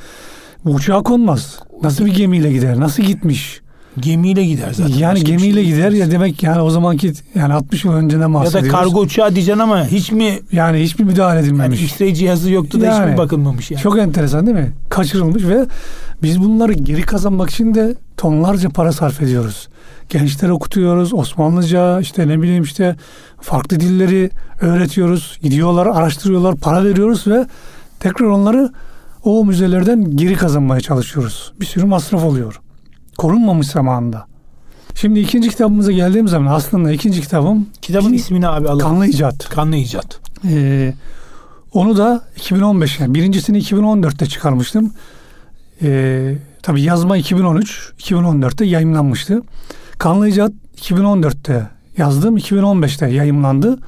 [0.66, 1.60] Bu uçağa konmaz.
[1.84, 2.80] Nasıl bir gemiyle gider?
[2.80, 3.62] Nasıl gitmiş?
[4.00, 4.94] Gemiyle gider zaten.
[4.94, 8.68] Yani gemiyle şey gider ya demek yani o zamanki yani 60 yıl önceden bahsediyoruz.
[8.68, 11.82] Ya da kargo uçağı diyeceksin ama hiç mi yani hiçbir müdahale edilmemiş.
[11.82, 13.82] Yani X-ray cihazı yoktu da yani, hiç mi bakılmamış yani.
[13.82, 14.72] Çok enteresan değil mi?
[14.90, 15.66] Kaçırılmış ve
[16.24, 19.68] biz bunları geri kazanmak için de tonlarca para sarf ediyoruz.
[20.10, 22.96] Gençler okutuyoruz, Osmanlıca işte ne bileyim işte
[23.42, 24.30] farklı dilleri
[24.62, 25.40] öğretiyoruz.
[25.42, 27.46] Gidiyorlar, araştırıyorlar, para veriyoruz ve
[28.00, 28.72] tekrar onları
[29.24, 31.54] o müzelerden geri kazanmaya çalışıyoruz.
[31.60, 32.60] Bir sürü masraf oluyor
[33.20, 34.26] korunmamış zamanında.
[34.96, 37.70] Şimdi ikinci kitabımıza geldiğim zaman aslında ikinci kitabım...
[37.82, 38.80] Kitabın ismini abi alalım.
[38.80, 39.50] Kanlı İcat.
[39.50, 40.20] Kanlı İcat.
[40.48, 40.94] Ee,
[41.74, 44.94] onu da 2015 yani birincisini 2014'te çıkarmıştım.
[45.82, 49.42] Ee, tabii yazma 2013, 2014'te yayınlanmıştı.
[49.98, 51.68] Kanlı İcat 2014'te
[51.98, 53.80] yazdım, 2015'te yayınlandı.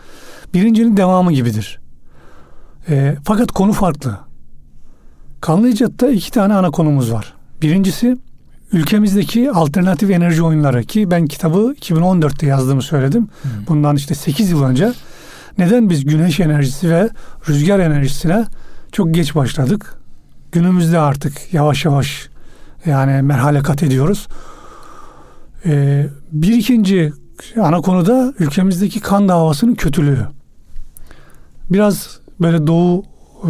[0.53, 1.79] Birincinin devamı gibidir.
[2.89, 4.19] Ee, fakat konu farklı.
[5.41, 7.33] Kanlı İcat'ta iki tane ana konumuz var.
[7.61, 8.17] Birincisi
[8.71, 13.27] ülkemizdeki alternatif enerji oyunları ki ben kitabı 2014'te yazdığımı söyledim.
[13.41, 13.51] Hmm.
[13.67, 14.93] Bundan işte 8 yıl önce.
[15.57, 17.09] Neden biz güneş enerjisi ve
[17.49, 18.45] rüzgar enerjisine
[18.91, 19.95] çok geç başladık?
[20.51, 22.29] Günümüzde artık yavaş yavaş
[22.85, 24.27] yani merhale kat ediyoruz.
[25.65, 27.13] Ee, bir ikinci
[27.61, 30.27] ana konu da ülkemizdeki kan davasının kötülüğü.
[31.69, 33.03] Biraz böyle doğu
[33.43, 33.49] e,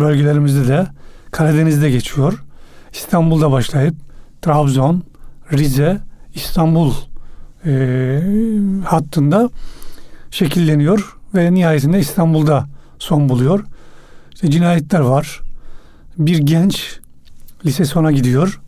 [0.00, 0.86] bölgelerimizde de
[1.30, 2.44] Karadeniz'de geçiyor.
[2.92, 3.94] İstanbul'da başlayıp
[4.42, 5.02] Trabzon,
[5.52, 6.00] Rize,
[6.34, 6.92] İstanbul
[7.66, 8.20] e,
[8.84, 9.50] hattında
[10.30, 12.66] şekilleniyor ve nihayetinde İstanbul'da
[12.98, 13.64] son buluyor.
[14.34, 15.40] İşte cinayetler var.
[16.18, 17.00] Bir genç
[17.66, 18.60] lise sona gidiyor.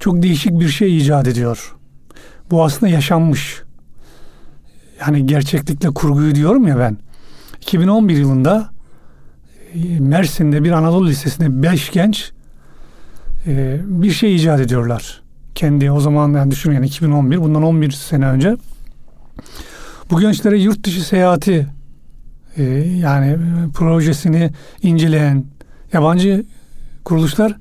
[0.00, 1.76] Çok değişik bir şey icat ediyor.
[2.50, 3.62] Bu aslında yaşanmış.
[5.00, 6.98] Yani gerçeklikle kurguyu diyorum ya ben.
[7.60, 8.70] 2011 yılında
[9.74, 12.32] e, Mersin'de bir Anadolu Lisesi'nde beş genç
[13.46, 15.22] e, bir şey icat ediyorlar.
[15.54, 18.56] Kendi o zaman yani düşünün yani 2011 bundan 11 sene önce
[20.10, 21.66] bu gençlere yurt dışı seyahati
[22.56, 22.62] e,
[23.00, 23.36] yani
[23.74, 24.50] projesini
[24.82, 25.44] inceleyen
[25.92, 26.44] yabancı
[27.04, 27.56] kuruluşlar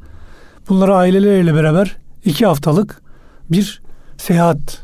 [0.70, 3.02] bunları aileleriyle beraber iki haftalık
[3.52, 3.82] bir
[4.18, 4.82] seyahat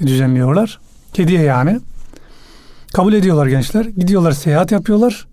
[0.00, 0.78] düzenliyorlar.
[1.16, 1.80] Hediye yani.
[2.92, 3.84] Kabul ediyorlar gençler.
[3.84, 5.26] Gidiyorlar seyahat yapıyorlar.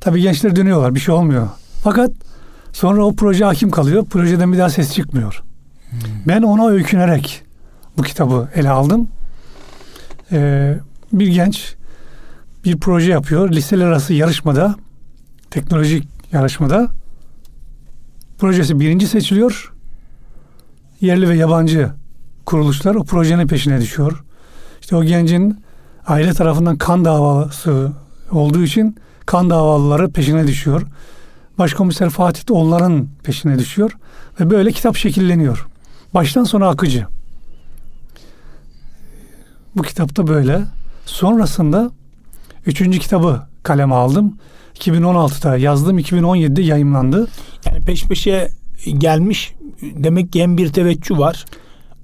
[0.00, 0.94] Tabii gençler dönüyorlar.
[0.94, 1.48] Bir şey olmuyor.
[1.82, 2.10] Fakat
[2.74, 4.04] Sonra o proje hakim kalıyor.
[4.04, 5.42] Projeden bir daha ses çıkmıyor.
[5.90, 5.98] Hmm.
[6.28, 7.42] Ben ona öykünerek
[7.98, 9.08] bu kitabı ele aldım.
[10.32, 10.74] e,
[11.12, 11.74] bir genç
[12.64, 13.52] bir proje yapıyor.
[13.52, 14.74] Liseler arası yarışmada,
[15.50, 16.88] teknolojik yarışmada
[18.44, 19.72] projesi birinci seçiliyor.
[21.00, 21.90] Yerli ve yabancı
[22.46, 24.24] kuruluşlar o projenin peşine düşüyor.
[24.80, 25.64] İşte o gencin
[26.06, 27.92] aile tarafından kan davası
[28.30, 30.82] olduğu için kan davalıları peşine düşüyor.
[31.58, 33.90] Başkomiser Fatih de onların peşine düşüyor
[34.40, 35.66] ve böyle kitap şekilleniyor.
[36.14, 37.06] Baştan sona akıcı.
[39.76, 40.60] Bu kitapta böyle.
[41.06, 41.90] Sonrasında
[42.66, 44.38] üçüncü kitabı kaleme aldım.
[44.78, 47.28] 2016'da yazdım, 2017'de yayımlandı.
[47.66, 48.48] Yani peş peşe
[48.98, 51.44] gelmiş demek ki hem bir teveccüh var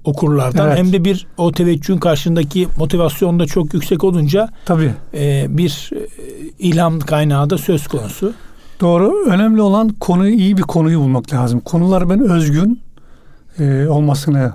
[0.03, 0.77] okurlardan evet.
[0.77, 5.99] hem de bir o teveccühün karşındaki motivasyon da çok yüksek olunca tabii e, bir e,
[6.59, 8.33] ilham kaynağı da söz konusu.
[8.79, 9.25] Doğru.
[9.25, 11.59] Önemli olan konuyu iyi bir konuyu bulmak lazım.
[11.59, 12.81] Konular ben özgün
[13.59, 14.53] e, olmasını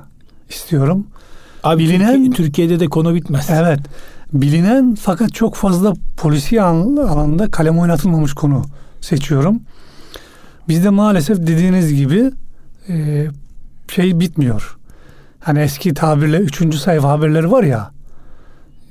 [0.48, 1.07] istiyorum.
[1.64, 3.50] Abi bilinen Türkiye'de de konu bitmez.
[3.50, 3.81] Evet.
[4.32, 8.64] Bilinen fakat çok fazla polisi alanında kalem oynatılmamış konu
[9.00, 9.60] seçiyorum.
[10.68, 12.30] Bizde maalesef dediğiniz gibi
[12.88, 13.26] e,
[13.88, 14.76] şey bitmiyor.
[15.40, 17.90] Hani eski tabirle üçüncü sayfa haberleri var ya.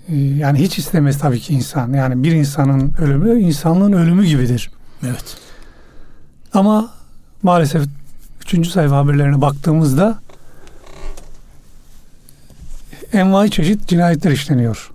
[0.09, 1.93] E, yani hiç istemez tabii ki insan.
[1.93, 4.71] Yani bir insanın ölümü insanlığın ölümü gibidir.
[5.03, 5.37] Evet.
[6.53, 6.91] Ama
[7.43, 7.83] maalesef
[8.41, 10.19] üçüncü sayfa haberlerine baktığımızda
[13.13, 14.91] envai çeşit cinayetler işleniyor.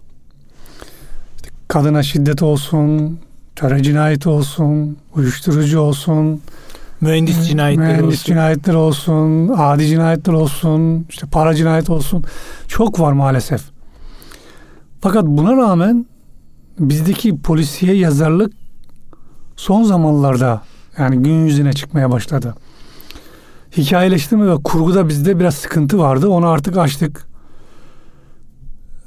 [1.71, 3.19] Kadına şiddet olsun,
[3.57, 6.43] töre cinayeti olsun, uyuşturucu olsun,
[7.01, 8.25] mühendis cinayetleri mühendis olsun.
[8.25, 12.25] cinayetler olsun, adi cinayetler olsun, işte para cinayeti olsun.
[12.69, 13.63] Çok var maalesef.
[15.01, 16.07] Fakat buna rağmen
[16.79, 18.53] bizdeki polisiye yazarlık
[19.57, 20.63] son zamanlarda
[20.99, 22.55] yani gün yüzüne çıkmaya başladı.
[23.77, 26.29] Hikayeleştirme ve kurguda bizde biraz sıkıntı vardı.
[26.29, 27.27] Onu artık açtık.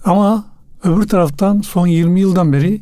[0.05, 0.52] Ama
[0.83, 2.81] öbür taraftan son 20 yıldan beri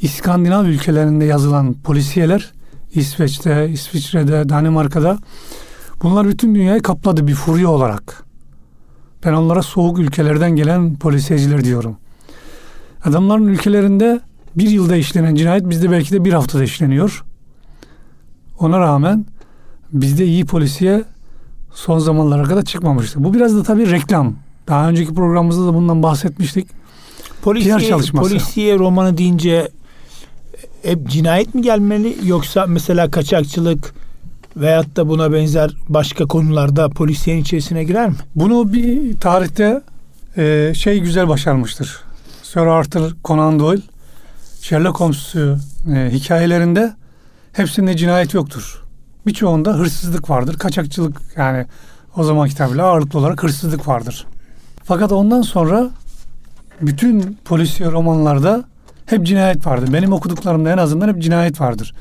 [0.00, 2.52] İskandinav ülkelerinde yazılan polisiyeler
[2.94, 5.18] İsveç'te, İsviçre'de, Danimarka'da
[6.02, 8.24] bunlar bütün dünyayı kapladı bir furya olarak.
[9.24, 11.96] Ben onlara soğuk ülkelerden gelen polisiyeciler diyorum.
[13.04, 14.20] Adamların ülkelerinde
[14.56, 17.24] bir yılda işlenen cinayet bizde belki de bir haftada işleniyor.
[18.58, 19.26] Ona rağmen
[19.92, 21.04] bizde iyi polisiye
[21.74, 23.24] son zamanlara kadar çıkmamıştı.
[23.24, 24.34] Bu biraz da tabii reklam.
[24.68, 26.68] Daha önceki programımızda da bundan bahsetmiştik.
[27.46, 28.28] Polisiye, çalışması.
[28.28, 29.68] polisiye romanı deyince
[30.82, 33.94] hep cinayet mi gelmeli yoksa mesela kaçakçılık
[34.56, 38.16] veyahut da buna benzer başka konularda polisiyenin içerisine girer mi?
[38.34, 39.82] Bunu bir tarihte
[40.36, 42.00] e, şey güzel başarmıştır.
[42.42, 43.82] Sir Arthur Conan Doyle
[44.60, 46.94] Sherlock Holmes e, hikayelerinde
[47.52, 48.82] hepsinde cinayet yoktur.
[49.26, 50.58] Birçoğunda hırsızlık vardır.
[50.58, 51.66] Kaçakçılık yani
[52.16, 54.26] o zaman kitabıyla ağırlıklı olarak hırsızlık vardır.
[54.84, 55.90] Fakat ondan sonra
[56.80, 58.64] bütün polisiye romanlarda
[59.06, 59.92] hep cinayet vardır.
[59.92, 61.94] Benim okuduklarımda en azından hep cinayet vardır.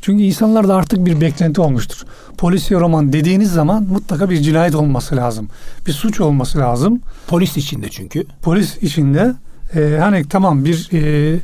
[0.00, 2.04] Çünkü insanlarda artık bir beklenti olmuştur.
[2.38, 5.48] Polisiye roman dediğiniz zaman mutlaka bir cinayet olması lazım.
[5.86, 7.00] Bir suç olması lazım.
[7.26, 8.24] Polis içinde çünkü.
[8.42, 9.34] Polis içinde.
[9.74, 11.38] E, hani tamam bir e,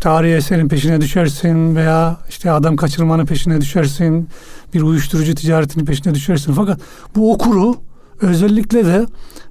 [0.00, 4.28] tarihi eserin peşine düşersin veya işte adam kaçırmanın peşine düşersin.
[4.74, 6.52] Bir uyuşturucu ticaretinin peşine düşersin.
[6.52, 6.80] Fakat
[7.16, 7.74] bu okuru
[8.20, 9.06] özellikle de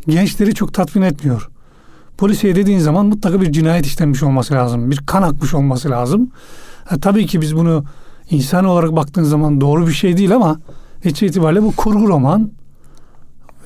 [0.08, 1.49] gençleri çok tatmin etmiyor.
[2.17, 4.91] Polisiye dediğin zaman mutlaka bir cinayet işlenmiş olması lazım.
[4.91, 6.32] Bir kan akmış olması lazım.
[6.86, 7.86] Ha, tabii ki biz bunu
[8.30, 10.60] insan olarak baktığın zaman doğru bir şey değil ama
[11.06, 12.51] netice itibariyle bu kurgu roman.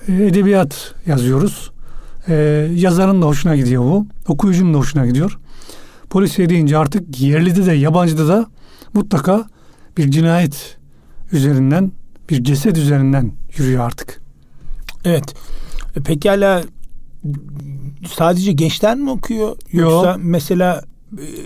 [0.08, 1.72] E, edebiyat yazıyoruz.
[2.28, 4.08] Ee, yazarın da hoşuna gidiyor bu.
[4.28, 5.40] Okuyucunun da hoşuna gidiyor.
[6.10, 8.46] Polisiye deyince artık yerlide de yabancıda da
[8.94, 9.46] mutlaka
[9.98, 10.78] bir cinayet
[11.32, 11.92] üzerinden
[12.30, 14.22] bir ceset üzerinden yürüyor artık.
[15.06, 15.34] Evet.
[15.96, 16.64] E, pekala
[18.08, 19.56] sadece gençler mi okuyor?
[19.72, 20.18] Yoksa Yok.
[20.24, 20.84] mesela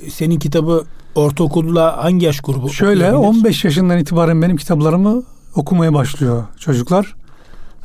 [0.05, 0.83] e, senin kitabı
[1.15, 2.69] ortaokulda hangi yaş grubu?
[2.69, 5.23] Şöyle 15 yaşından itibaren benim kitaplarımı
[5.55, 7.15] okumaya başlıyor çocuklar.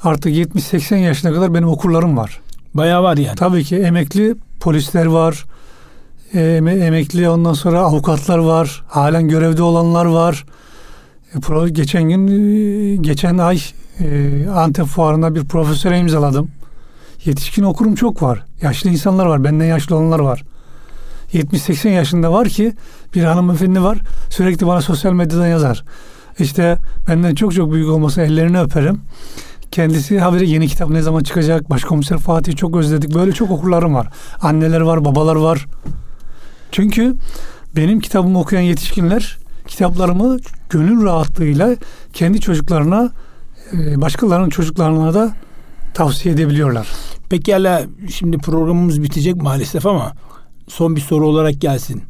[0.03, 2.41] Artık 70-80 yaşına kadar benim okurlarım var.
[2.75, 3.37] Bayağı var yani.
[3.37, 5.45] Tabii ki emekli polisler var.
[6.35, 8.85] E, emekli ondan sonra avukatlar var.
[8.89, 10.45] Halen görevde olanlar var.
[11.65, 13.61] E, geçen gün geçen ay
[14.55, 16.51] Antep fuarında bir profesöre imzaladım.
[17.25, 18.45] Yetişkin okurum çok var.
[18.63, 19.45] Yaşlı insanlar var.
[19.45, 20.45] Benden yaşlı olanlar var.
[21.33, 22.73] 70-80 yaşında var ki
[23.15, 23.99] bir hanımefendi var.
[24.31, 25.85] Sürekli bana sosyal medyadan yazar.
[26.39, 26.77] İşte
[27.09, 29.01] benden çok çok büyük olmasa ellerini öperim.
[29.71, 31.71] Kendisi haberi yeni kitap ne zaman çıkacak?
[31.71, 33.15] Başkomiser Fatih çok özledik.
[33.15, 34.09] Böyle çok okurlarım var.
[34.43, 35.67] Anneler var, babalar var.
[36.73, 37.15] Çünkü
[37.77, 40.37] benim kitabımı okuyan yetişkinler kitaplarımı
[40.71, 41.77] gönül rahatlığıyla
[42.13, 43.11] kendi çocuklarına
[43.73, 45.35] e, başkalarının çocuklarına da
[45.95, 46.89] tavsiye edebiliyorlar.
[47.29, 50.13] Peki hala şimdi programımız bitecek maalesef ama
[50.69, 52.03] son bir soru olarak gelsin.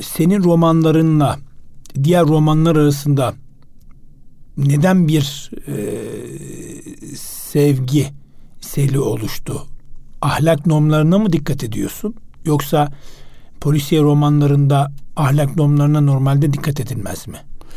[0.00, 1.38] Senin romanlarınla
[2.04, 3.34] diğer romanlar arasında
[4.56, 5.76] neden bir e,
[7.16, 8.06] sevgi
[8.60, 9.66] seli oluştu?
[10.22, 12.14] Ahlak normlarına mı dikkat ediyorsun?
[12.44, 12.88] Yoksa
[13.60, 17.36] polisiye romanlarında ahlak normlarına normalde dikkat edilmez mi?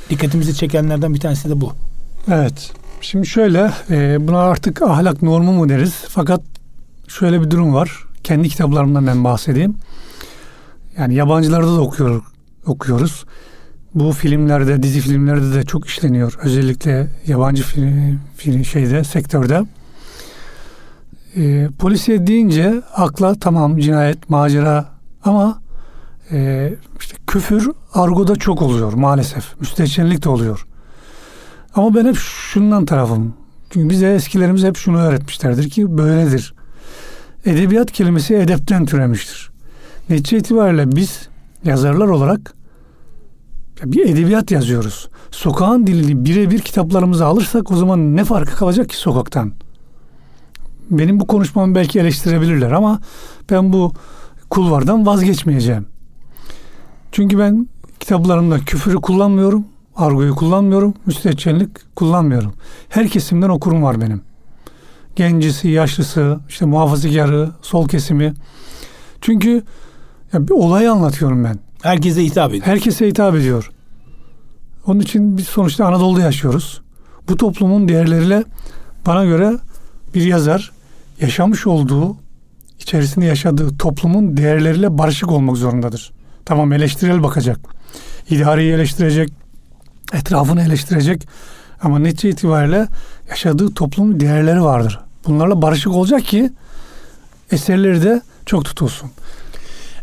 [0.09, 1.71] Dikkatimizi çekenlerden bir tanesi de bu.
[2.27, 2.73] Evet.
[3.03, 5.93] Şimdi şöyle e, buna artık ahlak normu mu deriz?
[6.09, 6.41] Fakat
[7.07, 8.03] şöyle bir durum var.
[8.23, 9.75] Kendi kitaplarımdan ben bahsedeyim.
[10.97, 12.21] Yani yabancılarda da okuyor,
[12.65, 13.25] okuyoruz.
[13.95, 16.33] Bu filmlerde, dizi filmlerde de çok işleniyor.
[16.43, 19.63] Özellikle yabancı film, film şeyde, sektörde.
[21.35, 24.89] E, polisiye deyince akla tamam cinayet, macera
[25.23, 25.61] ama
[26.31, 29.59] e, işte küfür argoda çok oluyor maalesef.
[29.59, 30.67] Müstehcenlik de oluyor.
[31.75, 33.33] Ama ben hep şundan tarafım.
[33.69, 36.53] Çünkü bize eskilerimiz hep şunu öğretmişlerdir ki böyledir.
[37.45, 39.51] Edebiyat kelimesi edepten türemiştir.
[40.09, 41.29] Netice itibariyle biz
[41.63, 42.53] yazarlar olarak
[43.83, 45.09] bir edebiyat yazıyoruz.
[45.31, 49.53] Sokağın dilini birebir kitaplarımıza alırsak o zaman ne farkı kalacak ki sokaktan?
[50.89, 52.99] Benim bu konuşmamı belki eleştirebilirler ama
[53.51, 53.93] ben bu
[54.49, 55.85] kulvardan vazgeçmeyeceğim.
[57.11, 57.67] Çünkü ben
[57.99, 62.53] kitaplarımda küfürü kullanmıyorum, argoyu kullanmıyorum, müstehcenlik kullanmıyorum.
[62.89, 64.21] Her kesimden okurum var benim.
[65.15, 68.33] Gencisi, yaşlısı, işte muhafazakarı, sol kesimi.
[69.21, 69.63] Çünkü
[70.33, 71.59] ya bir olayı anlatıyorum ben.
[71.81, 72.65] Herkese hitap ediyor.
[72.65, 73.71] Herkese hitap ediyor.
[74.87, 76.81] Onun için biz sonuçta Anadolu'da yaşıyoruz.
[77.29, 78.43] Bu toplumun değerleriyle
[79.05, 79.57] bana göre
[80.15, 80.71] bir yazar
[81.21, 82.17] yaşamış olduğu,
[82.79, 86.11] içerisinde yaşadığı toplumun değerleriyle barışık olmak zorundadır.
[86.45, 87.59] Tamam eleştirel bakacak.
[88.29, 89.29] İdareyi eleştirecek,
[90.13, 91.27] etrafını eleştirecek.
[91.81, 92.87] Ama netice itibariyle
[93.29, 94.99] yaşadığı toplumun değerleri vardır.
[95.27, 96.51] Bunlarla barışık olacak ki
[97.51, 99.09] eserleri de çok tutulsun.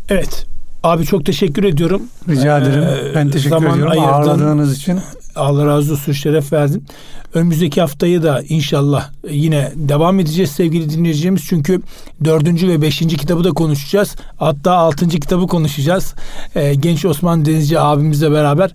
[0.09, 0.45] Evet.
[0.83, 2.01] Abi çok teşekkür ediyorum.
[2.29, 2.83] Rica ederim.
[2.83, 4.07] Ee, ben teşekkür zaman ediyorum ayırdın.
[4.13, 4.99] ağırladığınız için.
[5.35, 6.85] Allah razı olsun şeref verdin.
[7.33, 11.43] Önümüzdeki haftayı da inşallah yine devam edeceğiz sevgili dinleyicilerimiz.
[11.47, 11.81] Çünkü
[12.23, 14.15] dördüncü ve beşinci kitabı da konuşacağız.
[14.37, 16.15] Hatta altıncı kitabı konuşacağız.
[16.55, 18.71] Ee, Genç Osman Denizci abimizle beraber.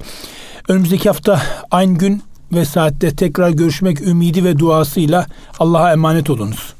[0.68, 5.26] Önümüzdeki hafta aynı gün ve saatte tekrar görüşmek ümidi ve duasıyla
[5.58, 6.75] Allah'a emanet olunuz.